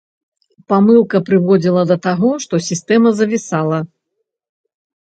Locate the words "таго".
2.09-2.29